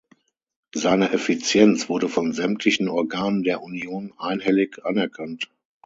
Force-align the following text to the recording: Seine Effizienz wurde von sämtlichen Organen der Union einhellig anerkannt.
Seine 0.73 1.11
Effizienz 1.11 1.87
wurde 1.87 2.09
von 2.09 2.33
sämtlichen 2.33 2.89
Organen 2.89 3.43
der 3.43 3.61
Union 3.61 4.11
einhellig 4.17 4.83
anerkannt. 4.83 5.51